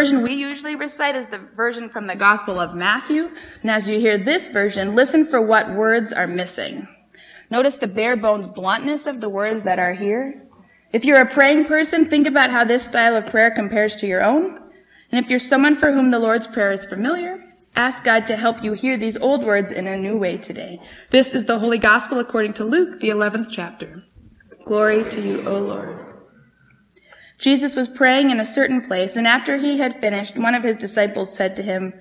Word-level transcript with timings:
version 0.00 0.22
we 0.22 0.32
usually 0.32 0.74
recite 0.74 1.14
is 1.14 1.26
the 1.26 1.36
version 1.54 1.90
from 1.90 2.06
the 2.06 2.16
Gospel 2.16 2.58
of 2.58 2.74
Matthew. 2.74 3.28
And 3.60 3.70
as 3.70 3.86
you 3.86 4.00
hear 4.00 4.16
this 4.16 4.48
version, 4.48 4.94
listen 4.94 5.26
for 5.26 5.42
what 5.42 5.74
words 5.74 6.10
are 6.10 6.26
missing. 6.26 6.88
Notice 7.50 7.74
the 7.74 7.86
bare 7.86 8.16
bones 8.16 8.46
bluntness 8.46 9.06
of 9.06 9.20
the 9.20 9.28
words 9.28 9.62
that 9.64 9.78
are 9.78 9.92
here. 9.92 10.42
If 10.94 11.04
you're 11.04 11.20
a 11.20 11.26
praying 11.26 11.66
person, 11.66 12.06
think 12.06 12.26
about 12.26 12.48
how 12.48 12.64
this 12.64 12.82
style 12.82 13.14
of 13.14 13.26
prayer 13.26 13.50
compares 13.50 13.96
to 13.96 14.06
your 14.06 14.24
own. 14.24 14.58
And 15.12 15.22
if 15.22 15.28
you're 15.28 15.38
someone 15.38 15.76
for 15.76 15.92
whom 15.92 16.08
the 16.08 16.18
Lord's 16.18 16.46
Prayer 16.46 16.72
is 16.72 16.86
familiar, 16.86 17.38
ask 17.76 18.02
God 18.02 18.26
to 18.28 18.38
help 18.38 18.64
you 18.64 18.72
hear 18.72 18.96
these 18.96 19.18
old 19.18 19.44
words 19.44 19.70
in 19.70 19.86
a 19.86 19.98
new 19.98 20.16
way 20.16 20.38
today. 20.38 20.80
This 21.10 21.34
is 21.34 21.44
the 21.44 21.58
Holy 21.58 21.76
Gospel 21.76 22.20
according 22.20 22.54
to 22.54 22.64
Luke, 22.64 23.00
the 23.00 23.10
11th 23.10 23.48
chapter. 23.50 24.02
Glory 24.64 25.04
to 25.10 25.20
you, 25.20 25.46
O 25.46 25.58
Lord. 25.58 26.09
Jesus 27.40 27.74
was 27.74 27.88
praying 27.88 28.30
in 28.30 28.38
a 28.38 28.44
certain 28.44 28.82
place, 28.82 29.16
and 29.16 29.26
after 29.26 29.56
he 29.56 29.78
had 29.78 29.98
finished, 29.98 30.36
one 30.36 30.54
of 30.54 30.62
his 30.62 30.76
disciples 30.76 31.34
said 31.34 31.56
to 31.56 31.62
him, 31.62 31.94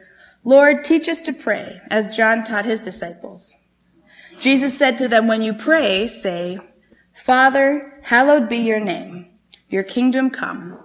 Lord, 0.44 0.84
teach 0.84 1.08
us 1.08 1.22
to 1.22 1.34
pray, 1.34 1.80
as 1.90 2.16
John 2.16 2.44
taught 2.44 2.66
his 2.66 2.82
disciples. 2.82 3.56
Jesus 4.38 4.78
said 4.78 4.98
to 4.98 5.08
them, 5.08 5.28
When 5.28 5.42
you 5.42 5.54
pray, 5.54 6.08
say, 6.08 6.60
Father, 7.14 8.00
hallowed 8.04 8.50
be 8.50 8.58
your 8.58 8.82
name. 8.82 9.28
Your 9.70 9.84
kingdom 9.84 10.30
come. 10.30 10.78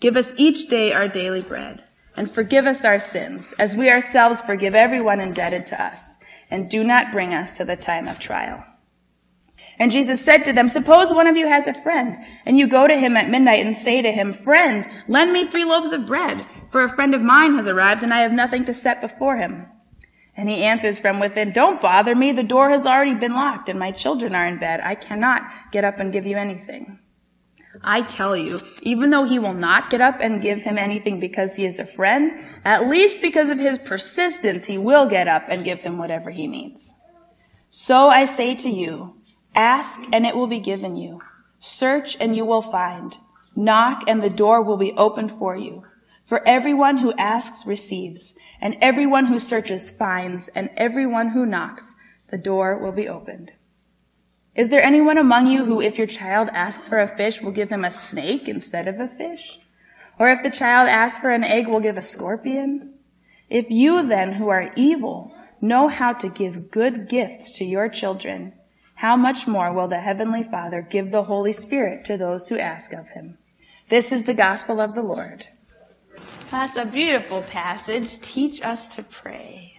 Give 0.00 0.16
us 0.16 0.32
each 0.36 0.68
day 0.68 0.92
our 0.92 1.06
daily 1.06 1.42
bread, 1.42 1.84
and 2.16 2.28
forgive 2.28 2.66
us 2.66 2.84
our 2.84 2.98
sins, 2.98 3.54
as 3.56 3.76
we 3.76 3.88
ourselves 3.88 4.40
forgive 4.40 4.74
everyone 4.74 5.20
indebted 5.20 5.64
to 5.66 5.80
us, 5.80 6.16
and 6.50 6.68
do 6.68 6.82
not 6.82 7.12
bring 7.12 7.32
us 7.32 7.56
to 7.56 7.64
the 7.64 7.76
time 7.76 8.08
of 8.08 8.18
trial. 8.18 8.64
And 9.78 9.90
Jesus 9.90 10.24
said 10.24 10.44
to 10.44 10.52
them, 10.52 10.68
Suppose 10.68 11.12
one 11.12 11.26
of 11.26 11.36
you 11.36 11.46
has 11.46 11.66
a 11.66 11.74
friend, 11.74 12.16
and 12.44 12.58
you 12.58 12.66
go 12.66 12.86
to 12.86 12.96
him 12.96 13.16
at 13.16 13.30
midnight 13.30 13.64
and 13.64 13.76
say 13.76 14.02
to 14.02 14.12
him, 14.12 14.32
Friend, 14.32 14.86
lend 15.08 15.32
me 15.32 15.46
three 15.46 15.64
loaves 15.64 15.92
of 15.92 16.06
bread, 16.06 16.46
for 16.70 16.82
a 16.82 16.88
friend 16.88 17.14
of 17.14 17.22
mine 17.22 17.56
has 17.56 17.66
arrived, 17.66 18.02
and 18.02 18.12
I 18.12 18.20
have 18.20 18.32
nothing 18.32 18.64
to 18.66 18.74
set 18.74 19.00
before 19.00 19.36
him. 19.36 19.66
And 20.36 20.48
he 20.48 20.64
answers 20.64 20.98
from 20.98 21.20
within, 21.20 21.52
Don't 21.52 21.82
bother 21.82 22.14
me, 22.14 22.32
the 22.32 22.42
door 22.42 22.70
has 22.70 22.86
already 22.86 23.14
been 23.14 23.34
locked, 23.34 23.68
and 23.68 23.78
my 23.78 23.90
children 23.90 24.34
are 24.34 24.46
in 24.46 24.58
bed. 24.58 24.80
I 24.82 24.94
cannot 24.94 25.42
get 25.72 25.84
up 25.84 25.98
and 25.98 26.12
give 26.12 26.26
you 26.26 26.36
anything. 26.36 26.98
I 27.82 28.02
tell 28.02 28.36
you, 28.36 28.60
even 28.82 29.10
though 29.10 29.24
he 29.24 29.38
will 29.38 29.54
not 29.54 29.90
get 29.90 30.00
up 30.00 30.18
and 30.20 30.42
give 30.42 30.62
him 30.62 30.76
anything 30.76 31.18
because 31.20 31.56
he 31.56 31.64
is 31.64 31.78
a 31.78 31.86
friend, 31.86 32.44
at 32.64 32.88
least 32.88 33.22
because 33.22 33.50
of 33.50 33.58
his 33.58 33.78
persistence, 33.78 34.66
he 34.66 34.78
will 34.78 35.08
get 35.08 35.26
up 35.26 35.44
and 35.48 35.64
give 35.64 35.80
him 35.80 35.98
whatever 35.98 36.30
he 36.30 36.46
needs. 36.46 36.94
So 37.70 38.08
I 38.08 38.26
say 38.26 38.54
to 38.56 38.68
you, 38.68 39.21
Ask 39.54 40.00
and 40.12 40.26
it 40.26 40.34
will 40.34 40.46
be 40.46 40.60
given 40.60 40.96
you. 40.96 41.20
Search 41.58 42.16
and 42.20 42.34
you 42.34 42.44
will 42.44 42.62
find. 42.62 43.18
Knock 43.54 44.04
and 44.06 44.22
the 44.22 44.30
door 44.30 44.62
will 44.62 44.78
be 44.78 44.92
opened 44.92 45.32
for 45.32 45.56
you. 45.56 45.82
For 46.24 46.46
everyone 46.48 46.98
who 46.98 47.12
asks 47.18 47.66
receives, 47.66 48.34
and 48.60 48.76
everyone 48.80 49.26
who 49.26 49.38
searches 49.38 49.90
finds, 49.90 50.48
and 50.48 50.70
everyone 50.76 51.30
who 51.30 51.44
knocks, 51.44 51.94
the 52.30 52.38
door 52.38 52.78
will 52.78 52.92
be 52.92 53.08
opened. 53.08 53.52
Is 54.54 54.70
there 54.70 54.82
anyone 54.82 55.18
among 55.18 55.48
you 55.48 55.64
who, 55.64 55.80
if 55.80 55.98
your 55.98 56.06
child 56.06 56.48
asks 56.52 56.88
for 56.88 57.00
a 57.00 57.08
fish, 57.08 57.42
will 57.42 57.50
give 57.50 57.70
him 57.70 57.84
a 57.84 57.90
snake 57.90 58.48
instead 58.48 58.88
of 58.88 59.00
a 59.00 59.08
fish? 59.08 59.60
Or 60.18 60.28
if 60.28 60.42
the 60.42 60.50
child 60.50 60.88
asks 60.88 61.18
for 61.18 61.30
an 61.30 61.44
egg, 61.44 61.68
will 61.68 61.80
give 61.80 61.98
a 61.98 62.02
scorpion? 62.02 62.94
If 63.50 63.70
you 63.70 64.06
then, 64.06 64.34
who 64.34 64.48
are 64.48 64.72
evil, 64.76 65.34
know 65.60 65.88
how 65.88 66.12
to 66.14 66.28
give 66.28 66.70
good 66.70 67.08
gifts 67.08 67.50
to 67.58 67.64
your 67.64 67.88
children, 67.88 68.54
how 69.02 69.16
much 69.16 69.48
more 69.48 69.72
will 69.72 69.88
the 69.88 69.98
Heavenly 69.98 70.44
Father 70.44 70.80
give 70.80 71.10
the 71.10 71.24
Holy 71.24 71.52
Spirit 71.52 72.04
to 72.04 72.16
those 72.16 72.46
who 72.46 72.56
ask 72.56 72.92
of 72.92 73.08
him? 73.08 73.36
This 73.88 74.12
is 74.12 74.22
the 74.22 74.32
gospel 74.32 74.80
of 74.80 74.94
the 74.94 75.02
Lord. 75.02 75.48
That's 76.52 76.76
a 76.76 76.84
beautiful 76.84 77.42
passage. 77.42 78.20
Teach 78.20 78.62
us 78.62 78.86
to 78.94 79.02
pray. 79.02 79.76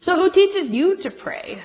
So, 0.00 0.16
who 0.16 0.32
teaches 0.32 0.72
you 0.72 0.96
to 0.96 1.12
pray? 1.12 1.62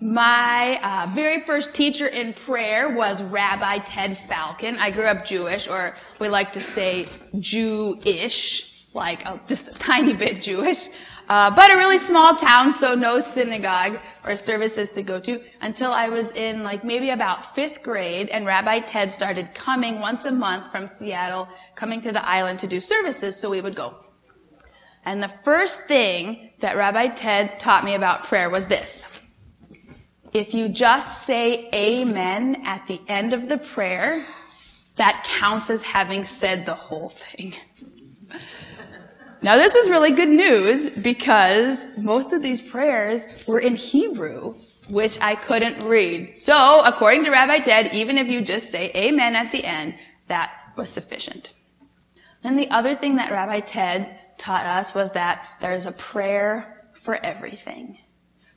My 0.00 0.80
uh, 0.82 1.14
very 1.14 1.42
first 1.42 1.74
teacher 1.74 2.06
in 2.06 2.32
prayer 2.32 2.88
was 2.88 3.22
Rabbi 3.22 3.78
Ted 3.80 4.16
Falcon. 4.16 4.78
I 4.78 4.90
grew 4.90 5.04
up 5.04 5.26
Jewish, 5.26 5.68
or 5.68 5.94
we 6.18 6.30
like 6.30 6.54
to 6.54 6.60
say 6.60 7.08
Jewish, 7.38 8.86
like 8.94 9.26
uh, 9.26 9.36
just 9.48 9.68
a 9.68 9.72
tiny 9.72 10.14
bit 10.14 10.40
Jewish. 10.40 10.88
Uh, 11.28 11.50
but 11.50 11.72
a 11.72 11.76
really 11.76 11.98
small 11.98 12.36
town, 12.36 12.72
so 12.72 12.94
no 12.94 13.18
synagogue 13.18 13.98
or 14.24 14.36
services 14.36 14.90
to 14.92 15.02
go 15.02 15.18
to 15.18 15.42
until 15.60 15.90
I 15.90 16.08
was 16.08 16.30
in 16.32 16.62
like 16.62 16.84
maybe 16.84 17.10
about 17.10 17.54
fifth 17.54 17.82
grade 17.82 18.28
and 18.28 18.46
Rabbi 18.46 18.80
Ted 18.80 19.10
started 19.10 19.52
coming 19.52 19.98
once 19.98 20.24
a 20.24 20.30
month 20.30 20.70
from 20.70 20.86
Seattle, 20.86 21.48
coming 21.74 22.00
to 22.02 22.12
the 22.12 22.24
island 22.24 22.60
to 22.60 22.68
do 22.68 22.78
services, 22.78 23.34
so 23.34 23.50
we 23.50 23.60
would 23.60 23.74
go. 23.74 23.96
And 25.04 25.20
the 25.20 25.32
first 25.42 25.80
thing 25.82 26.50
that 26.60 26.76
Rabbi 26.76 27.08
Ted 27.08 27.58
taught 27.58 27.84
me 27.84 27.96
about 27.96 28.24
prayer 28.24 28.48
was 28.48 28.68
this. 28.68 29.04
If 30.32 30.54
you 30.54 30.68
just 30.68 31.24
say 31.24 31.68
amen 31.74 32.62
at 32.64 32.86
the 32.86 33.00
end 33.08 33.32
of 33.32 33.48
the 33.48 33.58
prayer, 33.58 34.24
that 34.94 35.24
counts 35.24 35.70
as 35.70 35.82
having 35.82 36.22
said 36.22 36.66
the 36.66 36.74
whole 36.74 37.08
thing. 37.08 37.54
Now, 39.46 39.54
this 39.54 39.76
is 39.76 39.88
really 39.88 40.10
good 40.10 40.28
news 40.28 40.90
because 40.90 41.86
most 41.96 42.32
of 42.32 42.42
these 42.42 42.60
prayers 42.60 43.28
were 43.46 43.60
in 43.60 43.76
Hebrew, 43.76 44.54
which 44.90 45.20
I 45.20 45.36
couldn't 45.36 45.84
read. 45.84 46.32
So, 46.32 46.82
according 46.84 47.22
to 47.26 47.30
Rabbi 47.30 47.60
Ted, 47.60 47.94
even 47.94 48.18
if 48.18 48.26
you 48.26 48.40
just 48.40 48.72
say 48.72 48.90
amen 48.96 49.36
at 49.36 49.52
the 49.52 49.64
end, 49.64 49.94
that 50.26 50.50
was 50.76 50.88
sufficient. 50.88 51.50
And 52.42 52.58
the 52.58 52.68
other 52.72 52.96
thing 52.96 53.14
that 53.18 53.30
Rabbi 53.30 53.60
Ted 53.60 54.18
taught 54.36 54.66
us 54.66 54.96
was 54.96 55.12
that 55.12 55.46
there's 55.60 55.86
a 55.86 55.92
prayer 55.92 56.88
for 56.94 57.24
everything. 57.24 57.98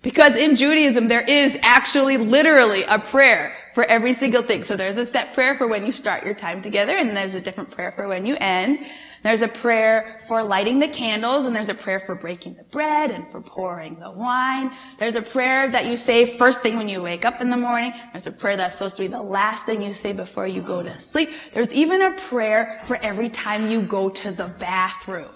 Because 0.02 0.36
in 0.38 0.56
Judaism, 0.56 1.10
there 1.10 1.22
is 1.22 1.58
actually 1.62 2.16
literally 2.16 2.84
a 2.84 3.00
prayer 3.00 3.54
for 3.74 3.84
every 3.86 4.14
single 4.14 4.42
thing. 4.42 4.64
So 4.64 4.78
there's 4.78 4.98
a 4.98 5.06
set 5.06 5.34
prayer 5.34 5.58
for 5.58 5.68
when 5.68 5.86
you 5.86 5.92
start 5.92 6.24
your 6.24 6.34
time 6.34 6.62
together, 6.62 6.96
and 6.96 7.10
there's 7.16 7.36
a 7.36 7.42
different 7.42 7.70
prayer 7.70 7.92
for 7.92 8.08
when 8.08 8.26
you 8.26 8.38
end. 8.40 8.86
There's 9.24 9.42
a 9.42 9.50
prayer 9.50 10.22
for 10.26 10.42
lighting 10.42 10.80
the 10.80 10.88
candles, 10.88 11.46
and 11.46 11.54
there's 11.54 11.68
a 11.68 11.74
prayer 11.74 12.00
for 12.00 12.16
breaking 12.16 12.54
the 12.54 12.64
bread 12.64 13.12
and 13.12 13.30
for 13.30 13.42
pouring 13.42 14.00
the 14.00 14.10
wine. 14.10 14.72
There's 14.98 15.16
a 15.16 15.22
prayer 15.22 15.70
that 15.70 15.86
you 15.88 15.98
say 15.98 16.38
first 16.38 16.62
thing 16.62 16.78
when 16.78 16.88
you 16.88 17.02
wake 17.02 17.26
up 17.26 17.42
in 17.42 17.50
the 17.50 17.58
morning. 17.58 17.92
There's 18.14 18.28
a 18.28 18.32
prayer 18.32 18.56
that's 18.56 18.76
supposed 18.76 18.96
to 18.96 19.02
be 19.02 19.08
the 19.10 19.22
last 19.22 19.66
thing 19.66 19.82
you 19.82 19.94
say 19.94 20.14
before 20.14 20.48
you 20.48 20.62
go 20.62 20.82
to 20.82 20.98
sleep. 21.02 21.32
There's 21.52 21.74
even 21.74 22.02
a 22.02 22.14
prayer 22.14 22.80
for 22.86 22.96
every 23.04 23.28
time 23.28 23.70
you 23.70 23.82
go 23.82 24.10
to 24.10 24.32
the 24.32 24.48
bathroom. 24.48 25.28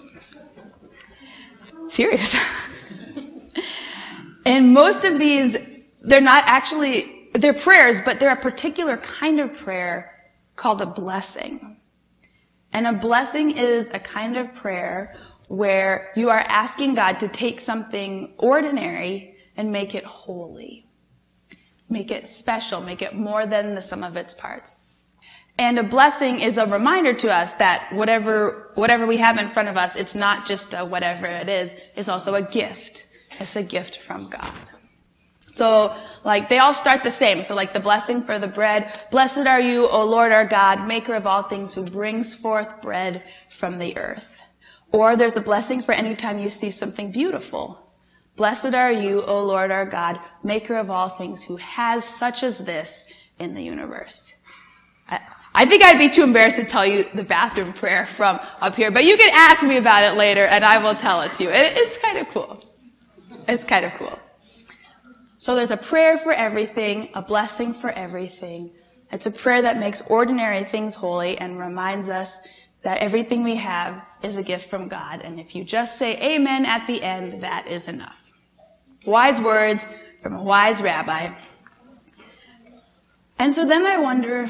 Serious. 1.88 2.34
and 4.44 4.72
most 4.72 5.04
of 5.04 5.18
these, 5.18 5.56
they're 6.02 6.20
not 6.20 6.44
actually, 6.46 7.28
they're 7.34 7.54
prayers, 7.54 8.00
but 8.00 8.20
they're 8.20 8.32
a 8.32 8.36
particular 8.36 8.96
kind 8.96 9.40
of 9.40 9.52
prayer 9.54 10.10
called 10.56 10.80
a 10.80 10.86
blessing. 10.86 11.78
And 12.72 12.86
a 12.86 12.92
blessing 12.92 13.56
is 13.56 13.88
a 13.90 13.98
kind 13.98 14.36
of 14.36 14.52
prayer 14.54 15.14
where 15.48 16.12
you 16.16 16.30
are 16.30 16.40
asking 16.40 16.94
God 16.94 17.20
to 17.20 17.28
take 17.28 17.60
something 17.60 18.34
ordinary 18.38 19.36
and 19.56 19.70
make 19.70 19.94
it 19.94 20.04
holy. 20.04 20.86
Make 21.88 22.10
it 22.10 22.26
special, 22.26 22.80
make 22.80 23.02
it 23.02 23.14
more 23.14 23.46
than 23.46 23.74
the 23.74 23.82
sum 23.82 24.02
of 24.02 24.16
its 24.16 24.34
parts. 24.34 24.78
And 25.56 25.78
a 25.78 25.84
blessing 25.84 26.40
is 26.40 26.58
a 26.58 26.66
reminder 26.66 27.14
to 27.14 27.32
us 27.32 27.52
that 27.54 27.92
whatever, 27.92 28.72
whatever 28.74 29.06
we 29.06 29.18
have 29.18 29.38
in 29.38 29.48
front 29.48 29.68
of 29.68 29.76
us, 29.76 29.94
it's 29.94 30.16
not 30.16 30.46
just 30.46 30.74
a 30.74 30.84
whatever 30.84 31.26
it 31.26 31.48
is, 31.48 31.74
it's 31.94 32.08
also 32.08 32.34
a 32.34 32.42
gift. 32.42 33.06
It's 33.40 33.56
a 33.56 33.62
gift 33.62 33.98
from 33.98 34.28
God. 34.28 34.52
So, 35.46 35.94
like, 36.24 36.48
they 36.48 36.58
all 36.58 36.74
start 36.74 37.04
the 37.04 37.12
same. 37.12 37.42
So, 37.42 37.54
like, 37.54 37.72
the 37.72 37.78
blessing 37.78 38.22
for 38.22 38.40
the 38.40 38.48
bread. 38.48 38.92
Blessed 39.12 39.46
are 39.46 39.60
you, 39.60 39.86
O 39.86 40.04
Lord 40.04 40.32
our 40.32 40.44
God, 40.44 40.84
maker 40.86 41.14
of 41.14 41.28
all 41.28 41.44
things, 41.44 41.72
who 41.72 41.84
brings 41.84 42.34
forth 42.34 42.82
bread 42.82 43.22
from 43.50 43.78
the 43.78 43.96
earth. 43.96 44.42
Or 44.90 45.16
there's 45.16 45.36
a 45.36 45.40
blessing 45.40 45.80
for 45.80 45.92
any 45.92 46.16
time 46.16 46.40
you 46.40 46.48
see 46.48 46.72
something 46.72 47.12
beautiful. 47.12 47.92
Blessed 48.36 48.74
are 48.74 48.90
you, 48.90 49.22
O 49.22 49.44
Lord 49.44 49.70
our 49.70 49.86
God, 49.86 50.18
maker 50.42 50.74
of 50.74 50.90
all 50.90 51.08
things, 51.08 51.44
who 51.44 51.56
has 51.56 52.04
such 52.04 52.42
as 52.42 52.58
this 52.58 53.04
in 53.38 53.54
the 53.54 53.62
universe. 53.62 54.34
I, 55.54 55.66
think 55.66 55.84
I'd 55.84 55.98
be 55.98 56.08
too 56.08 56.24
embarrassed 56.24 56.56
to 56.56 56.64
tell 56.64 56.84
you 56.84 57.06
the 57.14 57.22
bathroom 57.22 57.72
prayer 57.72 58.06
from 58.06 58.40
up 58.60 58.74
here, 58.74 58.90
but 58.90 59.04
you 59.04 59.16
can 59.16 59.30
ask 59.32 59.62
me 59.62 59.76
about 59.76 60.02
it 60.02 60.16
later 60.16 60.46
and 60.46 60.64
I 60.64 60.78
will 60.78 60.94
tell 60.94 61.22
it 61.22 61.32
to 61.34 61.44
you. 61.44 61.50
It, 61.50 61.76
it's 61.76 61.98
kind 61.98 62.18
of 62.18 62.28
cool. 62.30 62.63
It's 63.48 63.64
kind 63.64 63.84
of 63.84 63.92
cool. 63.94 64.18
So 65.38 65.54
there's 65.54 65.70
a 65.70 65.76
prayer 65.76 66.16
for 66.16 66.32
everything, 66.32 67.10
a 67.14 67.22
blessing 67.22 67.74
for 67.74 67.90
everything. 67.90 68.72
It's 69.12 69.26
a 69.26 69.30
prayer 69.30 69.62
that 69.62 69.78
makes 69.78 70.00
ordinary 70.02 70.64
things 70.64 70.94
holy 70.94 71.36
and 71.38 71.58
reminds 71.58 72.08
us 72.08 72.38
that 72.82 72.98
everything 72.98 73.42
we 73.42 73.56
have 73.56 74.02
is 74.22 74.36
a 74.36 74.42
gift 74.42 74.68
from 74.68 74.88
God. 74.88 75.20
And 75.22 75.38
if 75.38 75.54
you 75.54 75.64
just 75.64 75.98
say 75.98 76.18
amen 76.20 76.64
at 76.66 76.86
the 76.86 77.02
end, 77.02 77.42
that 77.42 77.66
is 77.66 77.88
enough. 77.88 78.22
Wise 79.06 79.40
words 79.40 79.86
from 80.22 80.34
a 80.34 80.42
wise 80.42 80.80
rabbi. 80.82 81.34
And 83.38 83.52
so 83.52 83.66
then 83.66 83.84
I 83.84 83.98
wonder, 84.00 84.48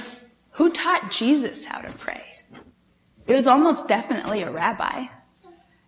who 0.52 0.70
taught 0.70 1.11
Jesus 1.11 1.64
how 1.64 1.81
to 1.81 1.91
pray? 1.93 2.25
it 3.26 3.35
was 3.35 3.46
almost 3.46 3.88
definitely 3.88 4.43
a 4.43 4.50
rabbi. 4.50 5.06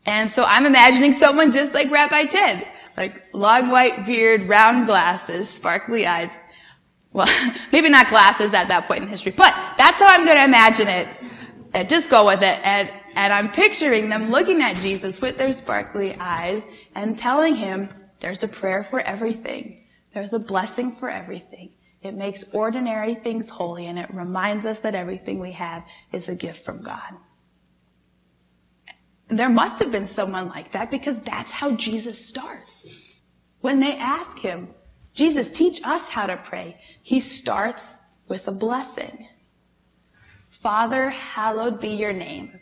And 0.06 0.30
so 0.30 0.44
I'm 0.44 0.66
imagining 0.66 1.12
someone 1.12 1.52
just 1.52 1.74
like 1.74 1.90
Rabbi 1.90 2.24
Ted, 2.24 2.66
like 2.96 3.22
long 3.32 3.70
white 3.70 4.06
beard, 4.06 4.48
round 4.48 4.86
glasses, 4.86 5.48
sparkly 5.48 6.06
eyes. 6.06 6.30
Well, 7.12 7.28
maybe 7.72 7.88
not 7.88 8.08
glasses 8.08 8.54
at 8.54 8.68
that 8.68 8.86
point 8.86 9.04
in 9.04 9.08
history, 9.08 9.32
but 9.32 9.54
that's 9.76 9.98
how 9.98 10.06
I'm 10.06 10.24
going 10.24 10.36
to 10.36 10.44
imagine 10.44 10.88
it. 10.88 11.08
And 11.74 11.88
just 11.88 12.08
go 12.08 12.26
with 12.26 12.42
it. 12.42 12.58
And, 12.64 12.90
and 13.14 13.32
I'm 13.32 13.50
picturing 13.50 14.08
them 14.08 14.30
looking 14.30 14.62
at 14.62 14.76
Jesus 14.76 15.20
with 15.20 15.36
their 15.36 15.52
sparkly 15.52 16.16
eyes 16.18 16.64
and 16.94 17.18
telling 17.18 17.56
him, 17.56 17.88
there's 18.20 18.42
a 18.42 18.48
prayer 18.48 18.82
for 18.82 19.00
everything. 19.00 19.84
There's 20.14 20.32
a 20.32 20.38
blessing 20.38 20.92
for 20.92 21.10
everything. 21.10 21.72
It 22.02 22.14
makes 22.14 22.44
ordinary 22.52 23.14
things 23.14 23.50
holy 23.50 23.86
and 23.86 23.98
it 23.98 24.12
reminds 24.14 24.64
us 24.64 24.78
that 24.80 24.94
everything 24.94 25.38
we 25.38 25.52
have 25.52 25.84
is 26.12 26.28
a 26.28 26.34
gift 26.34 26.64
from 26.64 26.82
God. 26.82 27.14
There 29.28 29.48
must 29.48 29.80
have 29.80 29.90
been 29.90 30.06
someone 30.06 30.48
like 30.48 30.72
that 30.72 30.90
because 30.90 31.20
that's 31.20 31.50
how 31.50 31.72
Jesus 31.72 32.24
starts. 32.24 32.88
When 33.60 33.80
they 33.80 33.96
ask 33.96 34.38
him, 34.38 34.68
Jesus, 35.14 35.50
teach 35.50 35.80
us 35.84 36.08
how 36.10 36.26
to 36.26 36.36
pray, 36.36 36.76
he 37.02 37.18
starts 37.18 38.00
with 38.28 38.46
a 38.46 38.52
blessing. 38.52 39.28
Father, 40.50 41.10
hallowed 41.10 41.80
be 41.80 41.88
your 41.88 42.12
name. 42.12 42.60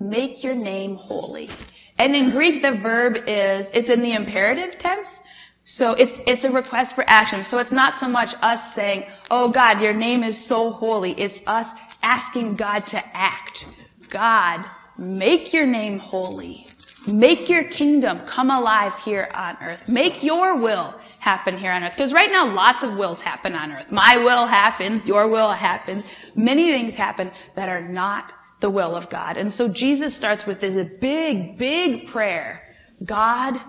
Make 0.00 0.42
your 0.42 0.54
name 0.54 0.96
holy. 0.96 1.50
And 1.98 2.14
in 2.14 2.30
Greek, 2.30 2.62
the 2.62 2.72
verb 2.72 3.24
is, 3.26 3.70
it's 3.74 3.88
in 3.88 4.02
the 4.02 4.12
imperative 4.12 4.78
tense. 4.78 5.20
So 5.64 5.92
it's, 5.92 6.18
it's 6.26 6.44
a 6.44 6.50
request 6.50 6.94
for 6.94 7.04
action. 7.06 7.42
So 7.42 7.58
it's 7.58 7.72
not 7.72 7.94
so 7.94 8.08
much 8.08 8.34
us 8.40 8.74
saying, 8.74 9.04
Oh 9.30 9.50
God, 9.50 9.82
your 9.82 9.92
name 9.92 10.22
is 10.22 10.42
so 10.42 10.70
holy. 10.70 11.12
It's 11.20 11.40
us 11.46 11.68
asking 12.02 12.56
God 12.56 12.86
to 12.86 13.16
act. 13.16 13.66
God, 14.08 14.64
make 14.98 15.52
your 15.52 15.66
name 15.66 15.98
holy. 15.98 16.66
Make 17.06 17.48
your 17.48 17.64
kingdom 17.64 18.20
come 18.26 18.50
alive 18.50 18.98
here 18.98 19.30
on 19.32 19.56
earth. 19.62 19.88
Make 19.88 20.22
your 20.22 20.56
will 20.56 20.94
happen 21.20 21.56
here 21.56 21.72
on 21.72 21.82
earth. 21.82 21.92
Because 21.92 22.12
right 22.12 22.30
now, 22.30 22.52
lots 22.52 22.82
of 22.82 22.96
wills 22.96 23.20
happen 23.20 23.54
on 23.54 23.72
earth. 23.72 23.90
My 23.90 24.18
will 24.18 24.46
happens. 24.46 25.06
Your 25.06 25.28
will 25.28 25.50
happens. 25.50 26.04
Many 26.34 26.70
things 26.70 26.94
happen 26.94 27.30
that 27.54 27.68
are 27.68 27.80
not 27.80 28.32
the 28.60 28.70
will 28.70 28.94
of 28.94 29.08
God. 29.08 29.36
And 29.36 29.52
so 29.52 29.68
Jesus 29.68 30.14
starts 30.14 30.46
with 30.46 30.60
this 30.60 30.74
big, 31.00 31.56
big 31.56 32.08
prayer. 32.08 32.62
God, 33.04 33.60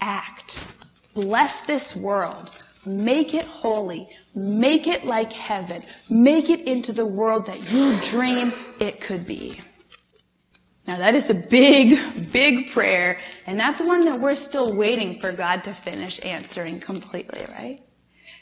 act. 0.00 0.66
Bless 1.14 1.62
this 1.62 1.96
world. 1.96 2.50
Make 2.86 3.34
it 3.34 3.44
holy. 3.44 4.08
Make 4.34 4.86
it 4.86 5.04
like 5.04 5.32
heaven. 5.32 5.82
Make 6.08 6.48
it 6.48 6.60
into 6.60 6.92
the 6.92 7.06
world 7.06 7.46
that 7.46 7.72
you 7.72 7.96
dream 8.02 8.52
it 8.78 9.00
could 9.00 9.26
be. 9.26 9.60
Now 10.88 10.96
that 10.96 11.14
is 11.14 11.28
a 11.28 11.34
big, 11.34 12.32
big 12.32 12.70
prayer, 12.70 13.18
and 13.46 13.60
that's 13.60 13.78
one 13.78 14.06
that 14.06 14.18
we're 14.18 14.34
still 14.34 14.74
waiting 14.74 15.20
for 15.20 15.32
God 15.32 15.62
to 15.64 15.74
finish 15.74 16.18
answering 16.24 16.80
completely, 16.80 17.44
right? 17.52 17.82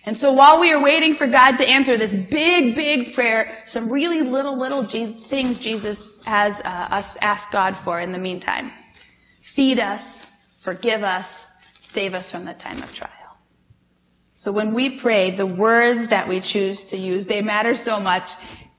And 0.04 0.16
so 0.16 0.32
while 0.32 0.60
we 0.60 0.72
are 0.72 0.80
waiting 0.80 1.16
for 1.16 1.26
God 1.26 1.56
to 1.56 1.68
answer 1.68 1.96
this 1.96 2.14
big, 2.14 2.76
big 2.76 3.14
prayer, 3.14 3.62
some 3.64 3.90
really 3.90 4.22
little, 4.22 4.56
little 4.56 4.84
things 4.84 5.58
Jesus 5.58 6.08
has 6.24 6.60
uh, 6.60 6.86
us 6.92 7.16
ask 7.20 7.50
God 7.50 7.76
for 7.76 7.98
in 8.00 8.12
the 8.12 8.18
meantime. 8.18 8.70
Feed 9.40 9.80
us, 9.80 10.24
forgive 10.56 11.02
us, 11.02 11.48
save 11.80 12.14
us 12.14 12.30
from 12.30 12.44
the 12.44 12.54
time 12.54 12.80
of 12.80 12.94
trial. 12.94 13.10
So 14.36 14.52
when 14.52 14.72
we 14.72 14.90
pray, 14.90 15.32
the 15.32 15.46
words 15.46 16.06
that 16.08 16.28
we 16.28 16.40
choose 16.40 16.84
to 16.86 16.96
use, 16.96 17.26
they 17.26 17.42
matter 17.42 17.74
so 17.74 17.98
much 17.98 18.34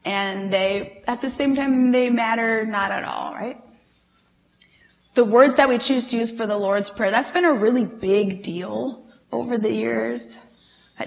and 0.08 0.54
they, 0.54 1.04
at 1.06 1.20
the 1.20 1.30
same 1.30 1.54
time, 1.54 1.92
they 1.92 2.10
matter 2.10 2.66
not 2.66 2.92
at 2.92 3.04
all, 3.04 3.34
right? 3.34 3.62
The 5.16 5.26
words 5.26 5.58
that 5.58 5.68
we 5.68 5.78
choose 5.80 6.08
to 6.12 6.18
use 6.18 6.32
for 6.32 6.48
the 6.48 6.58
Lord's 6.58 6.90
Prayer, 6.90 7.12
that's 7.12 7.30
been 7.30 7.44
a 7.44 7.54
really 7.54 7.84
big 7.84 8.42
deal 8.42 9.06
over 9.34 9.58
the 9.58 9.72
years. 9.72 10.40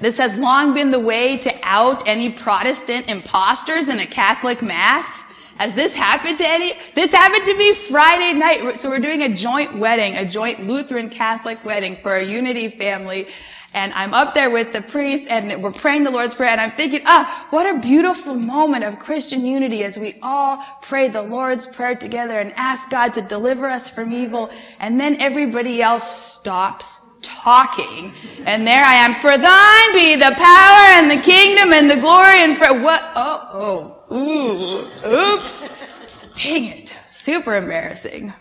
This 0.02 0.19
has 0.19 0.38
long 0.38 0.75
been 0.75 0.91
the 0.91 1.00
way 1.00 1.38
to 1.38 1.52
out 1.62 2.06
any 2.06 2.31
Protestant 2.31 3.08
imposters 3.08 3.88
in 3.88 4.00
a 4.00 4.06
Catholic 4.06 4.61
Mass. 4.61 5.23
Has 5.56 5.73
this 5.73 5.94
happened 5.94 6.37
to 6.38 6.47
any? 6.47 6.75
This 6.94 7.11
happened 7.11 7.47
to 7.47 7.56
me 7.56 7.73
Friday 7.73 8.38
night. 8.38 8.79
So 8.79 8.91
we're 8.91 8.99
doing 8.99 9.23
a 9.23 9.35
joint 9.35 9.79
wedding, 9.79 10.17
a 10.17 10.26
joint 10.26 10.67
Lutheran 10.67 11.08
Catholic 11.08 11.64
wedding 11.64 11.97
for 12.02 12.17
a 12.17 12.23
unity 12.23 12.69
family. 12.69 13.29
And 13.72 13.93
I'm 13.93 14.12
up 14.14 14.34
there 14.34 14.50
with 14.50 14.72
the 14.72 14.82
priest 14.82 15.25
and 15.28 15.62
we're 15.62 15.70
praying 15.70 16.02
the 16.02 16.11
Lord's 16.11 16.34
Prayer 16.34 16.50
and 16.50 16.61
I'm 16.61 16.72
thinking, 16.72 17.02
ah, 17.06 17.46
what 17.50 17.72
a 17.72 17.78
beautiful 17.78 18.34
moment 18.34 18.82
of 18.82 18.99
Christian 18.99 19.44
unity 19.44 19.84
as 19.84 19.96
we 19.96 20.19
all 20.22 20.58
pray 20.82 21.08
the 21.08 21.22
Lord's 21.22 21.67
Prayer 21.67 21.94
together 21.94 22.40
and 22.40 22.52
ask 22.56 22.90
God 22.90 23.14
to 23.14 23.22
deliver 23.22 23.70
us 23.70 23.88
from 23.88 24.12
evil. 24.12 24.50
And 24.81 24.99
then 24.99 25.20
everybody 25.20 25.81
else 25.82 26.11
stops 26.11 27.06
talking. 27.22 28.12
And 28.44 28.67
there 28.67 28.84
I 28.84 28.94
am. 28.94 29.14
For 29.14 29.38
thine 29.38 29.93
be 29.94 30.16
the 30.16 30.34
power 30.34 30.99
and 30.99 31.11
the 31.11 31.23
kingdom 31.23 31.73
and 31.73 31.88
the 31.88 31.96
glory 31.96 32.43
and 32.43 32.58
for 32.58 32.81
what? 32.81 33.12
Oh, 33.14 34.02
oh, 34.11 34.16
ooh, 34.16 35.34
oops. 35.37 35.69
Dang 36.34 36.64
it. 36.64 36.94
Super 37.12 37.55
embarrassing. 37.56 38.32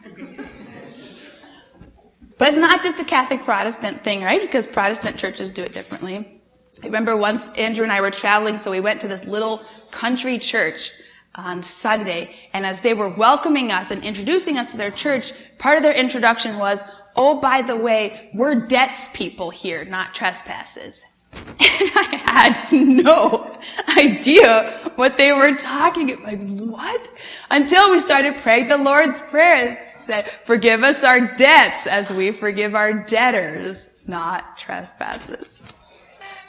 But 2.39 2.47
it's 2.47 2.57
not 2.57 2.81
just 2.81 2.99
a 2.99 3.03
Catholic 3.03 3.43
Protestant 3.43 4.01
thing, 4.01 4.23
right? 4.23 4.41
Because 4.41 4.65
Protestant 4.65 5.17
churches 5.17 5.49
do 5.49 5.61
it 5.61 5.73
differently. 5.73 6.41
I 6.81 6.85
remember 6.85 7.17
once 7.17 7.45
Andrew 7.57 7.83
and 7.83 7.91
I 7.91 7.99
were 7.99 8.11
traveling, 8.11 8.57
so 8.57 8.71
we 8.71 8.79
went 8.79 9.01
to 9.01 9.09
this 9.09 9.25
little 9.25 9.61
country 9.91 10.39
church 10.39 10.91
on 11.35 11.61
Sunday. 11.61 12.33
And 12.53 12.65
as 12.65 12.79
they 12.79 12.93
were 12.93 13.09
welcoming 13.09 13.73
us 13.73 13.91
and 13.91 14.03
introducing 14.05 14.57
us 14.57 14.71
to 14.71 14.77
their 14.77 14.89
church, 14.89 15.33
part 15.57 15.75
of 15.75 15.83
their 15.83 15.93
introduction 15.93 16.57
was, 16.57 16.81
oh, 17.17 17.41
by 17.41 17.61
the 17.61 17.75
way, 17.75 18.31
we're 18.33 18.55
debts 18.55 19.09
people 19.09 19.49
here, 19.49 19.83
not 19.83 20.13
trespasses. 20.13 21.03
And 21.33 21.45
I 21.59 22.15
had 22.25 22.71
no 22.71 23.59
idea 23.97 24.71
what 24.95 25.17
they 25.17 25.33
were 25.33 25.55
talking 25.55 26.11
about. 26.11 26.23
Like, 26.23 26.47
what? 26.47 27.09
Until 27.51 27.91
we 27.91 27.99
started 27.99 28.37
praying 28.37 28.69
the 28.69 28.77
Lord's 28.77 29.19
Prayer. 29.19 29.85
Said, 30.01 30.29
forgive 30.45 30.83
us 30.83 31.03
our 31.03 31.19
debts 31.35 31.85
as 31.85 32.11
we 32.11 32.31
forgive 32.31 32.75
our 32.75 32.93
debtors, 32.93 33.89
not 34.07 34.57
trespasses. 34.57 35.61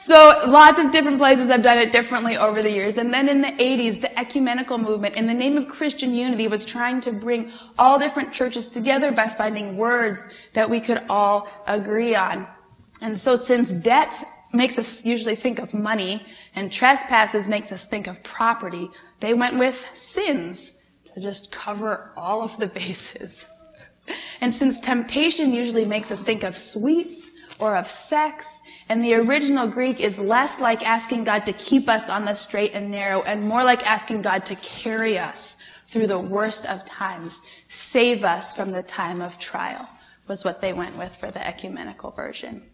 So 0.01 0.41
lots 0.47 0.81
of 0.81 0.91
different 0.93 1.19
places 1.19 1.49
have 1.49 1.63
done 1.63 1.77
it 1.77 1.93
differently 1.93 2.39
over 2.39 2.63
the 2.63 2.71
years. 2.71 2.97
And 2.97 3.13
then 3.13 3.29
in 3.29 3.43
the 3.43 3.49
80s, 3.49 4.01
the 4.01 4.19
ecumenical 4.19 4.79
movement, 4.79 5.15
in 5.15 5.27
the 5.27 5.35
name 5.35 5.59
of 5.59 5.69
Christian 5.69 6.15
unity, 6.15 6.49
was 6.49 6.65
trying 6.65 7.03
to 7.03 7.13
bring 7.13 7.53
all 7.79 7.99
different 7.99 8.33
churches 8.33 8.67
together 8.67 9.13
by 9.13 9.29
finding 9.29 9.77
words 9.77 10.27
that 10.55 10.71
we 10.71 10.81
could 10.81 11.03
all 11.11 11.49
agree 11.67 12.15
on. 12.15 12.47
And 13.03 13.19
so 13.19 13.37
since 13.37 13.73
debt 13.73 14.15
makes 14.55 14.79
us 14.79 15.05
usually 15.05 15.37
think 15.37 15.59
of 15.59 15.75
money 15.75 16.25
and 16.55 16.73
trespasses 16.73 17.47
makes 17.47 17.71
us 17.71 17.85
think 17.85 18.07
of 18.07 18.23
property, 18.23 18.89
they 19.21 19.35
went 19.35 19.59
with 19.59 19.87
sins 19.93 20.80
to 21.15 21.21
just 21.21 21.53
cover 21.53 22.11
all 22.17 22.43
of 22.43 22.57
the 22.59 22.67
bases. 22.67 23.45
And 24.41 24.55
since 24.55 24.81
temptation 24.81 25.53
usually 25.53 25.85
makes 25.85 26.11
us 26.11 26.21
think 26.21 26.43
of 26.43 26.57
sweets 26.57 27.31
or 27.59 27.77
of 27.77 27.89
sex 27.89 28.61
and 28.91 29.05
the 29.05 29.15
original 29.15 29.69
Greek 29.69 30.01
is 30.01 30.19
less 30.19 30.59
like 30.59 30.85
asking 30.85 31.23
God 31.23 31.47
to 31.47 31.53
keep 31.53 31.89
us 31.89 32.11
on 32.11 32.25
the 32.25 32.35
straight 32.35 32.73
and 32.75 32.91
narrow 32.91 33.23
and 33.23 33.41
more 33.41 33.63
like 33.63 33.87
asking 33.87 34.23
God 34.23 34.45
to 34.47 34.57
carry 34.57 35.17
us 35.17 35.59
through 35.87 36.09
the 36.09 36.19
worst 36.19 36.67
of 36.67 36.85
times, 36.87 37.41
save 37.69 38.25
us 38.25 38.53
from 38.53 38.73
the 38.73 38.83
time 38.83 39.23
of 39.23 39.39
trial, 39.39 39.89
was 40.27 40.45
what 40.45 40.61
they 40.61 40.73
went 40.73 40.99
with 40.99 41.15
for 41.15 41.31
the 41.31 41.47
ecumenical 41.47 42.11
version. 42.11 42.65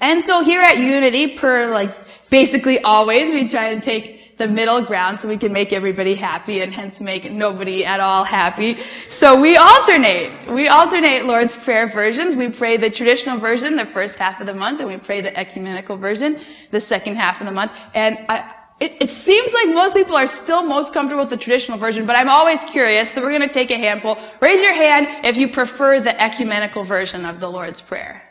And 0.00 0.24
so 0.24 0.42
here 0.42 0.60
at 0.62 0.78
Unity, 0.78 1.36
per 1.36 1.70
like 1.70 1.94
basically 2.28 2.80
always, 2.80 3.32
we 3.32 3.48
try 3.48 3.76
to 3.76 3.80
take 3.80 4.15
the 4.36 4.46
middle 4.48 4.82
ground 4.82 5.20
so 5.20 5.28
we 5.28 5.38
can 5.38 5.52
make 5.52 5.72
everybody 5.72 6.14
happy 6.14 6.60
and 6.60 6.72
hence 6.72 7.00
make 7.00 7.30
nobody 7.30 7.84
at 7.84 8.00
all 8.00 8.24
happy. 8.24 8.78
So 9.08 9.38
we 9.40 9.56
alternate. 9.56 10.50
We 10.50 10.68
alternate 10.68 11.24
Lord's 11.24 11.56
Prayer 11.56 11.86
versions. 11.86 12.36
We 12.36 12.50
pray 12.50 12.76
the 12.76 12.90
traditional 12.90 13.38
version 13.38 13.76
the 13.76 13.86
first 13.86 14.16
half 14.16 14.40
of 14.40 14.46
the 14.46 14.54
month 14.54 14.80
and 14.80 14.88
we 14.88 14.98
pray 14.98 15.20
the 15.20 15.36
ecumenical 15.36 15.96
version 15.96 16.40
the 16.70 16.80
second 16.80 17.16
half 17.16 17.40
of 17.40 17.46
the 17.46 17.52
month. 17.52 17.72
And 17.94 18.18
I, 18.28 18.52
it, 18.78 18.96
it, 19.00 19.08
seems 19.08 19.54
like 19.54 19.74
most 19.74 19.94
people 19.94 20.16
are 20.16 20.26
still 20.26 20.62
most 20.62 20.92
comfortable 20.92 21.22
with 21.22 21.30
the 21.30 21.38
traditional 21.38 21.78
version, 21.78 22.04
but 22.04 22.14
I'm 22.14 22.28
always 22.28 22.62
curious, 22.64 23.10
so 23.10 23.22
we're 23.22 23.30
going 23.30 23.48
to 23.48 23.54
take 23.54 23.70
a 23.70 23.78
handful. 23.78 24.18
Raise 24.40 24.60
your 24.60 24.74
hand 24.74 25.24
if 25.24 25.38
you 25.38 25.48
prefer 25.48 25.98
the 25.98 26.20
ecumenical 26.20 26.84
version 26.84 27.24
of 27.24 27.40
the 27.40 27.50
Lord's 27.50 27.80
Prayer. 27.80 28.25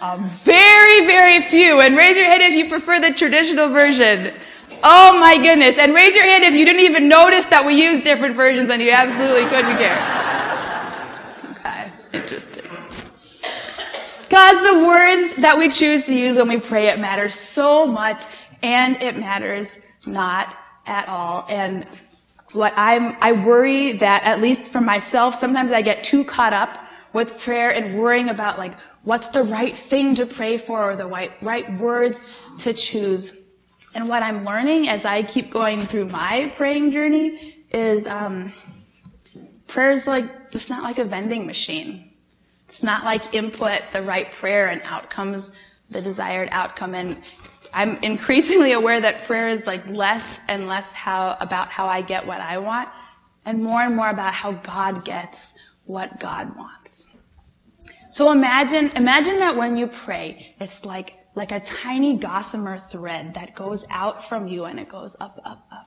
Uh, 0.00 0.16
very, 0.16 1.06
very 1.06 1.42
few. 1.42 1.80
And 1.80 1.94
raise 1.94 2.16
your 2.16 2.24
hand 2.24 2.42
if 2.42 2.54
you 2.54 2.70
prefer 2.70 2.98
the 3.00 3.12
traditional 3.12 3.68
version. 3.68 4.32
Oh 4.82 5.18
my 5.20 5.36
goodness. 5.36 5.76
And 5.76 5.94
raise 5.94 6.14
your 6.14 6.24
hand 6.24 6.42
if 6.42 6.54
you 6.54 6.64
didn't 6.64 6.80
even 6.80 7.06
notice 7.06 7.44
that 7.46 7.66
we 7.66 7.74
use 7.80 8.00
different 8.00 8.34
versions 8.34 8.70
and 8.70 8.80
you 8.80 8.90
absolutely 8.92 9.42
couldn't 9.50 9.76
care. 9.76 9.98
Okay, 11.50 11.92
interesting. 12.14 12.64
Because 14.22 14.56
the 14.66 14.86
words 14.86 15.36
that 15.36 15.58
we 15.58 15.68
choose 15.68 16.06
to 16.06 16.14
use 16.14 16.38
when 16.38 16.48
we 16.48 16.60
pray, 16.60 16.88
it 16.88 16.98
matters 16.98 17.34
so 17.34 17.84
much 17.84 18.24
and 18.62 18.96
it 19.02 19.18
matters 19.18 19.80
not 20.06 20.56
at 20.86 21.08
all. 21.08 21.44
And 21.50 21.86
what 22.52 22.72
I'm, 22.74 23.18
I 23.20 23.32
worry 23.32 23.92
that 23.92 24.22
at 24.24 24.40
least 24.40 24.64
for 24.64 24.80
myself, 24.80 25.34
sometimes 25.34 25.72
I 25.72 25.82
get 25.82 26.04
too 26.04 26.24
caught 26.24 26.54
up 26.54 26.86
with 27.12 27.38
prayer 27.38 27.70
and 27.70 27.98
worrying 27.98 28.28
about 28.28 28.58
like, 28.58 28.76
what's 29.02 29.28
the 29.28 29.42
right 29.42 29.74
thing 29.74 30.14
to 30.16 30.26
pray 30.26 30.58
for 30.58 30.90
or 30.90 30.96
the 30.96 31.06
right, 31.06 31.32
right 31.42 31.70
words 31.78 32.28
to 32.58 32.72
choose. 32.72 33.32
And 33.94 34.08
what 34.08 34.22
I'm 34.22 34.44
learning 34.44 34.88
as 34.88 35.04
I 35.04 35.22
keep 35.22 35.50
going 35.50 35.80
through 35.80 36.06
my 36.06 36.52
praying 36.56 36.92
journey 36.92 37.64
is, 37.72 38.06
um, 38.06 38.52
prayer 39.66 39.90
is 39.90 40.06
like, 40.06 40.30
it's 40.52 40.68
not 40.68 40.82
like 40.82 40.98
a 40.98 41.04
vending 41.04 41.46
machine. 41.46 42.10
It's 42.68 42.82
not 42.82 43.04
like 43.04 43.34
input 43.34 43.82
the 43.92 44.02
right 44.02 44.30
prayer 44.30 44.68
and 44.68 44.80
outcomes 44.84 45.50
the 45.90 46.00
desired 46.00 46.48
outcome. 46.52 46.94
And 46.94 47.20
I'm 47.72 47.96
increasingly 48.02 48.72
aware 48.80 49.00
that 49.00 49.24
prayer 49.24 49.48
is 49.48 49.66
like 49.66 49.86
less 49.88 50.40
and 50.48 50.68
less 50.68 50.92
how, 50.92 51.36
about 51.40 51.70
how 51.70 51.86
I 51.86 52.02
get 52.02 52.26
what 52.26 52.40
I 52.40 52.58
want 52.58 52.88
and 53.44 53.62
more 53.62 53.80
and 53.80 53.96
more 53.96 54.08
about 54.08 54.34
how 54.34 54.52
God 54.52 55.04
gets 55.04 55.54
what 55.90 56.20
God 56.20 56.56
wants. 56.56 57.06
So 58.10 58.32
imagine, 58.32 58.90
imagine 58.96 59.38
that 59.38 59.56
when 59.56 59.76
you 59.76 59.86
pray, 59.86 60.54
it's 60.60 60.84
like, 60.84 61.14
like 61.34 61.52
a 61.52 61.60
tiny 61.60 62.16
gossamer 62.16 62.78
thread 62.78 63.34
that 63.34 63.54
goes 63.54 63.84
out 63.90 64.28
from 64.28 64.48
you 64.48 64.64
and 64.64 64.80
it 64.80 64.88
goes 64.88 65.16
up, 65.20 65.40
up, 65.44 65.66
up. 65.70 65.86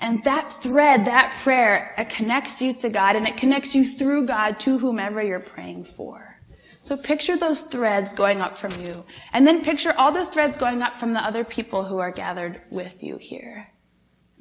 And 0.00 0.22
that 0.24 0.52
thread, 0.52 1.06
that 1.06 1.36
prayer, 1.42 1.94
it 1.98 2.08
connects 2.08 2.62
you 2.62 2.72
to 2.74 2.88
God 2.88 3.16
and 3.16 3.26
it 3.26 3.36
connects 3.36 3.74
you 3.74 3.84
through 3.84 4.26
God 4.26 4.60
to 4.60 4.78
whomever 4.78 5.22
you're 5.22 5.40
praying 5.40 5.84
for. 5.84 6.40
So 6.82 6.96
picture 6.96 7.36
those 7.36 7.62
threads 7.62 8.12
going 8.12 8.40
up 8.40 8.56
from 8.56 8.80
you. 8.80 9.04
And 9.32 9.46
then 9.46 9.64
picture 9.64 9.92
all 9.98 10.12
the 10.12 10.26
threads 10.26 10.56
going 10.56 10.82
up 10.82 11.00
from 11.00 11.12
the 11.12 11.24
other 11.24 11.42
people 11.42 11.84
who 11.84 11.98
are 11.98 12.12
gathered 12.12 12.62
with 12.70 13.02
you 13.02 13.16
here. 13.16 13.68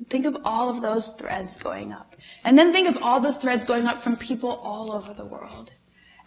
Think 0.09 0.25
of 0.25 0.37
all 0.45 0.69
of 0.69 0.81
those 0.81 1.13
threads 1.13 1.57
going 1.57 1.91
up. 1.91 2.15
And 2.43 2.57
then 2.57 2.71
think 2.71 2.87
of 2.87 3.01
all 3.01 3.19
the 3.19 3.33
threads 3.33 3.65
going 3.65 3.85
up 3.85 3.97
from 3.97 4.15
people 4.15 4.51
all 4.51 4.91
over 4.91 5.13
the 5.13 5.25
world. 5.25 5.71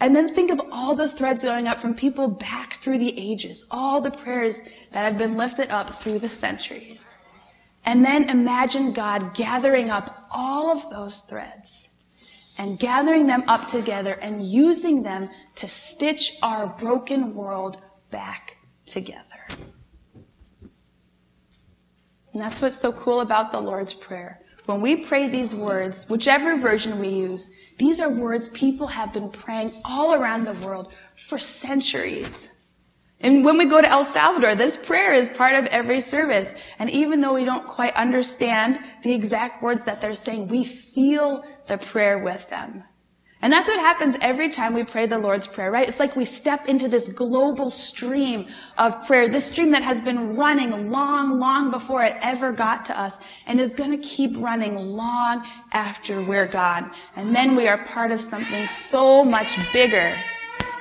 And 0.01 0.17
then 0.17 0.35
think 0.35 0.51
of 0.51 0.61
all 0.73 0.95
the 0.95 1.09
threads 1.09 1.45
going 1.45 1.69
up 1.69 1.79
from 1.79 1.95
people 1.95 2.29
back 2.29 2.75
through 2.75 2.99
the 2.99 3.19
ages, 3.19 3.67
all 3.71 4.01
the 4.01 4.11
prayers 4.11 4.61
that 4.93 5.05
have 5.05 5.19
been 5.19 5.37
lifted 5.37 5.71
up 5.71 5.95
through 5.95 6.19
the 6.19 6.29
centuries. 6.29 7.15
And 7.85 8.05
then 8.05 8.29
imagine 8.29 8.93
God 8.93 9.35
gathering 9.35 9.91
up 9.91 10.27
all 10.31 10.71
of 10.71 10.89
those 10.91 11.21
threads 11.21 11.89
and 12.59 12.79
gathering 12.79 13.27
them 13.27 13.45
up 13.47 13.69
together 13.69 14.13
and 14.13 14.43
using 14.43 15.03
them 15.03 15.31
to 15.57 15.69
stitch 15.69 16.39
our 16.43 16.67
broken 16.67 17.35
world 17.35 17.79
back 18.11 18.57
together. 18.87 19.25
And 22.33 22.43
that's 22.43 22.63
what's 22.63 22.77
so 22.77 22.93
cool 22.93 23.21
about 23.21 23.53
the 23.53 23.61
Lord's 23.61 23.95
Prayer. 23.95 24.41
When 24.67 24.81
we 24.81 24.97
pray 24.97 25.29
these 25.29 25.55
words, 25.55 26.09
whichever 26.09 26.57
version 26.57 26.99
we 26.99 27.09
use, 27.09 27.51
these 27.79 28.01
are 28.01 28.11
words 28.11 28.49
people 28.51 28.87
have 28.87 29.13
been 29.13 29.31
praying 29.31 29.73
all 29.85 30.15
around 30.15 30.45
the 30.45 30.53
world 30.65 30.93
for 31.27 31.39
centuries. 31.39 32.51
And 33.21 33.45
when 33.45 33.59
we 33.59 33.67
go 33.67 33.81
to 33.81 33.89
El 33.89 34.05
Salvador, 34.05 34.55
this 34.55 34.77
prayer 34.77 35.13
is 35.13 35.29
part 35.29 35.55
of 35.55 35.67
every 35.67 36.01
service. 36.01 36.55
And 36.79 36.89
even 36.89 37.21
though 37.21 37.35
we 37.35 37.45
don't 37.45 37.67
quite 37.67 37.95
understand 37.95 38.79
the 39.03 39.13
exact 39.13 39.63
words 39.63 39.85
that 39.85 40.01
they're 40.01 40.15
saying, 40.15 40.49
we 40.49 40.65
feel 40.65 41.45
the 41.67 41.77
prayer 41.77 42.19
with 42.19 42.49
them. 42.49 42.85
And 43.43 43.51
that's 43.51 43.69
what 43.69 43.79
happens 43.79 44.17
every 44.21 44.51
time 44.51 44.75
we 44.75 44.85
pray 44.85 45.07
the 45.07 45.19
Lord's 45.19 45.47
Prayer, 45.47 45.71
right? 45.71 45.89
It's 45.89 45.99
like 45.99 46.15
we 46.15 46.27
step 46.27 46.69
into 46.69 46.89
this 46.89 47.09
global 47.09 47.71
stream 47.71 48.47
of 48.77 49.07
prayer, 49.07 49.29
this 49.29 49.47
stream 49.47 49.71
that 49.71 49.83
has 49.83 49.99
been 49.99 50.37
running 50.37 50.91
long, 50.91 51.39
long 51.39 51.71
before 51.71 52.05
it 52.05 52.17
ever 52.21 52.53
got 52.53 52.85
to 52.87 53.01
us 53.01 53.19
and 53.47 53.59
is 53.59 53.73
going 53.73 53.93
to 53.93 53.99
keep 53.99 54.37
running 54.37 54.77
long 54.77 55.47
after 55.73 56.23
we're 56.27 56.49
gone. 56.49 56.91
And 57.17 57.35
then 57.35 57.57
we 57.57 57.67
are 57.67 57.79
part 57.79 58.11
of 58.11 58.21
something 58.21 58.67
so 58.67 59.25
much 59.25 59.57
bigger 59.73 60.11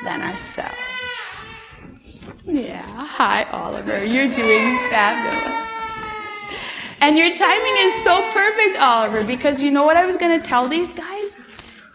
than 0.04 0.22
ourselves. 0.22 1.76
Yeah. 2.44 2.84
Hi, 2.86 3.44
Oliver. 3.52 4.04
You're 4.04 4.28
doing 4.28 4.78
fabulous. 4.90 5.70
And 7.02 7.18
your 7.18 7.34
timing 7.38 7.74
is 7.78 8.04
so 8.04 8.22
perfect, 8.34 8.82
Oliver, 8.82 9.24
because 9.24 9.62
you 9.64 9.72
know 9.72 9.84
what 9.84 9.96
I 9.96 10.06
was 10.06 10.18
going 10.18 10.38
to 10.38 10.46
tell 10.46 10.68
these 10.68 10.94
guys? 10.94 11.19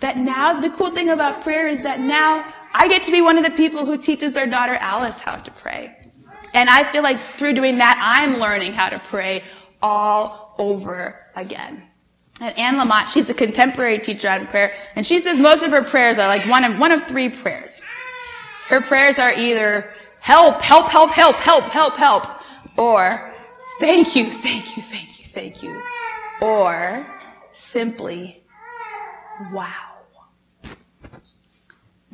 That 0.04 0.18
now, 0.18 0.60
the 0.60 0.68
cool 0.68 0.90
thing 0.90 1.08
about 1.08 1.42
prayer 1.42 1.66
is 1.66 1.82
that 1.82 1.98
now 1.98 2.44
I 2.74 2.88
get 2.88 3.04
to 3.04 3.10
be 3.10 3.22
one 3.22 3.38
of 3.38 3.42
the 3.42 3.50
people 3.50 3.86
who 3.86 3.96
teaches 3.96 4.36
our 4.36 4.46
daughter 4.46 4.74
Alice 4.74 5.18
how 5.18 5.36
to 5.36 5.50
pray. 5.52 5.96
And 6.52 6.68
I 6.68 6.84
feel 6.92 7.02
like 7.02 7.18
through 7.18 7.54
doing 7.54 7.78
that, 7.78 7.98
I'm 8.02 8.38
learning 8.38 8.74
how 8.74 8.90
to 8.90 8.98
pray 8.98 9.42
all 9.80 10.56
over 10.58 11.18
again. 11.34 11.84
And 12.38 12.58
Anne 12.58 12.74
Lamott, 12.74 13.08
she's 13.08 13.30
a 13.30 13.34
contemporary 13.34 13.98
teacher 13.98 14.28
on 14.28 14.46
prayer, 14.46 14.74
and 14.94 15.06
she 15.06 15.20
says 15.20 15.40
most 15.40 15.62
of 15.62 15.70
her 15.70 15.82
prayers 15.82 16.18
are 16.18 16.28
like 16.28 16.46
one 16.50 16.64
of, 16.64 16.78
one 16.78 16.92
of 16.92 17.02
three 17.06 17.30
prayers. 17.30 17.80
Her 18.68 18.82
prayers 18.82 19.18
are 19.18 19.32
either 19.32 19.94
help, 20.20 20.60
help, 20.60 20.90
help, 20.90 21.12
help, 21.12 21.36
help, 21.36 21.64
help, 21.64 21.94
help. 21.94 22.24
Or 22.76 23.34
thank 23.80 24.14
you, 24.14 24.26
thank 24.26 24.76
you, 24.76 24.82
thank 24.82 25.18
you, 25.18 25.24
thank 25.28 25.62
you. 25.62 25.82
Or 26.42 27.06
simply, 27.52 28.44
wow. 29.50 29.83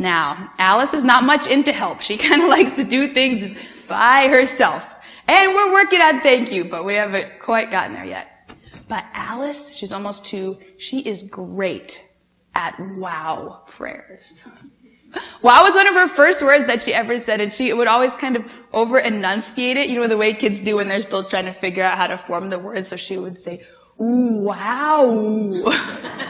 Now, 0.00 0.50
Alice 0.58 0.94
is 0.94 1.04
not 1.04 1.24
much 1.24 1.46
into 1.46 1.74
help. 1.74 2.00
She 2.00 2.16
kind 2.28 2.42
of 2.42 2.48
likes 2.48 2.74
to 2.76 2.84
do 2.84 3.12
things 3.12 3.56
by 3.86 4.28
herself. 4.28 4.82
And 5.28 5.54
we're 5.54 5.72
working 5.72 6.00
on 6.00 6.22
thank 6.22 6.50
you, 6.50 6.64
but 6.64 6.86
we 6.86 6.94
haven't 6.94 7.38
quite 7.38 7.70
gotten 7.70 7.92
there 7.92 8.06
yet. 8.06 8.50
But 8.88 9.04
Alice, 9.12 9.76
she's 9.76 9.92
almost 9.92 10.24
two, 10.24 10.58
she 10.78 11.00
is 11.00 11.22
great 11.22 12.02
at 12.54 12.80
wow 12.96 13.62
prayers. 13.68 14.44
Wow 15.42 15.64
was 15.64 15.74
one 15.74 15.88
of 15.88 15.94
her 15.94 16.06
first 16.06 16.40
words 16.40 16.68
that 16.68 16.82
she 16.82 16.94
ever 16.94 17.18
said, 17.18 17.40
and 17.40 17.52
she 17.52 17.72
would 17.72 17.88
always 17.88 18.12
kind 18.12 18.36
of 18.36 18.44
over 18.72 18.96
enunciate 18.96 19.76
it, 19.76 19.90
you 19.90 19.96
know, 19.96 20.06
the 20.06 20.16
way 20.16 20.32
kids 20.32 20.60
do 20.60 20.76
when 20.76 20.86
they're 20.86 21.02
still 21.02 21.24
trying 21.24 21.46
to 21.46 21.52
figure 21.52 21.82
out 21.82 21.98
how 21.98 22.06
to 22.06 22.16
form 22.16 22.48
the 22.48 22.60
word. 22.60 22.86
So 22.86 22.94
she 22.94 23.18
would 23.18 23.36
say, 23.36 23.66
ooh, 24.00 24.36
wow. 24.36 25.72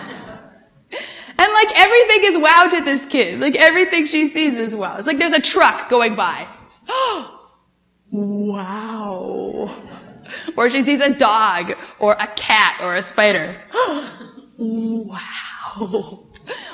and 1.41 1.53
like 1.53 1.79
everything 1.79 2.25
is 2.25 2.39
wow 2.39 2.69
to 2.71 2.81
this 2.83 3.07
kid. 3.07 3.41
Like 3.41 3.57
everything 3.57 4.07
she 4.07 4.27
sees 4.29 4.55
is 4.55 4.77
wow. 4.77 4.97
It's 4.97 5.07
like 5.07 5.19
there's 5.19 5.33
a 5.33 5.41
truck 5.41 5.89
going 5.89 6.15
by. 6.15 6.47
wow. 8.11 9.75
Or 10.57 10.71
she 10.71 10.83
sees 10.83 11.01
a 11.01 11.13
dog 11.13 11.77
or 11.99 12.13
a 12.13 12.27
cat 12.29 12.79
or 12.83 12.95
a 12.95 13.03
spider. 13.03 13.55
wow 14.59 16.27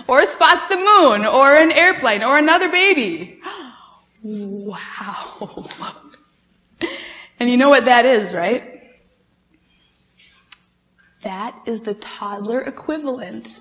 or 0.09 0.25
spots 0.25 0.67
the 0.67 0.77
moon, 0.77 1.27
or 1.27 1.55
an 1.55 1.73
airplane, 1.73 2.23
or 2.23 2.39
another 2.39 2.69
baby. 2.71 3.41
wow. 4.23 5.67
and 7.39 7.51
you 7.51 7.57
know 7.57 7.69
what 7.69 7.85
that 7.85 8.05
is, 8.05 8.35
right? 8.35 8.73
That 11.23 11.59
is 11.67 11.81
the 11.81 11.95
toddler 11.95 12.61
equivalent 12.61 13.61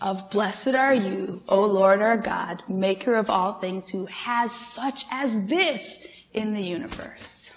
of 0.00 0.30
blessed 0.30 0.74
are 0.74 0.94
you, 0.94 1.42
O 1.48 1.64
Lord 1.64 2.02
our 2.02 2.16
God, 2.16 2.62
maker 2.68 3.14
of 3.14 3.30
all 3.30 3.54
things, 3.54 3.88
who 3.88 4.06
has 4.06 4.52
such 4.52 5.04
as 5.10 5.46
this 5.46 5.98
in 6.32 6.52
the 6.52 6.60
universe. 6.60 7.52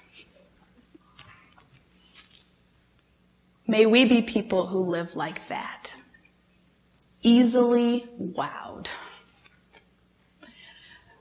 May 3.67 3.85
we 3.85 4.05
be 4.05 4.21
people 4.21 4.67
who 4.67 4.79
live 4.79 5.15
like 5.15 5.47
that 5.47 5.93
easily 7.21 8.07
wowed. 8.19 8.87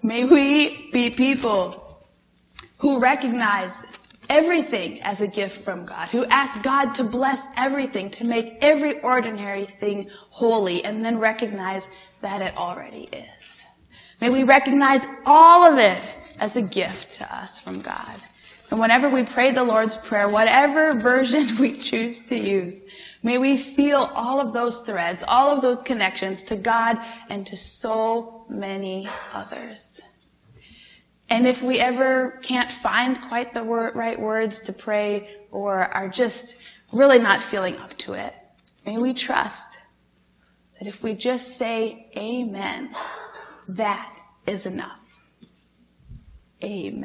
May 0.03 0.25
we 0.25 0.91
be 0.93 1.11
people 1.11 1.99
who 2.79 3.01
recognize 3.01 3.85
everything 4.29 5.01
as 5.03 5.21
a 5.21 5.27
gift 5.27 5.63
from 5.65 5.87
God, 5.87 6.09
who 6.09 6.25
ask 6.27 6.63
God 6.63 6.95
to 6.95 7.05
bless 7.05 7.47
everything, 7.57 8.11
to 8.11 8.25
make 8.25 8.59
every 8.61 9.01
ordinary 9.01 9.67
thing 9.81 10.11
holy, 10.31 10.85
and 10.85 11.05
then 11.05 11.19
recognize 11.19 11.89
that 12.21 12.43
it 12.43 12.57
already 12.57 13.09
is. 13.13 13.65
May 14.21 14.31
we 14.31 14.45
recognize 14.45 15.05
all 15.25 15.71
of 15.71 15.79
it 15.79 16.03
as 16.41 16.57
a 16.57 16.63
gift 16.63 17.15
to 17.17 17.37
us 17.37 17.61
from 17.61 17.81
God. 17.81 18.17
And 18.71 18.79
whenever 18.79 19.09
we 19.09 19.25
pray 19.25 19.51
the 19.51 19.65
Lord's 19.65 19.97
Prayer, 19.97 20.29
whatever 20.29 20.93
version 20.93 21.57
we 21.61 21.77
choose 21.77 22.25
to 22.25 22.37
use, 22.37 22.83
May 23.23 23.39
we 23.39 23.57
feel 23.57 24.11
all 24.15 24.41
of 24.41 24.53
those 24.53 24.81
threads, 24.81 25.25
all 25.27 25.55
of 25.55 25.61
those 25.61 25.83
connections 25.83 26.43
to 26.45 26.57
God 26.57 26.99
and 27.29 27.47
to 27.47 27.57
so 27.57 28.45
many 28.49 29.09
others. 29.33 30.01
And 31.31 31.47
if 31.47 31.63
we 31.63 31.79
ever 31.79 32.39
can't 32.43 32.71
find 32.71 33.21
quite 33.21 33.53
the 33.53 33.63
word, 33.63 33.95
right 33.95 34.19
words 34.19 34.61
to 34.61 34.73
pray 34.73 35.37
or 35.51 35.85
are 35.95 36.09
just 36.09 36.57
really 36.93 37.19
not 37.19 37.43
feeling 37.43 37.77
up 37.77 37.97
to 37.99 38.15
it, 38.15 38.35
may 38.87 38.97
we 38.97 39.13
trust 39.13 39.79
that 40.79 40.89
if 40.89 41.03
we 41.03 41.15
just 41.15 41.57
say 41.57 42.11
amen, 42.17 42.95
that 43.69 44.19
is 44.47 44.65
enough. 44.65 45.01
Amen. 46.63 47.05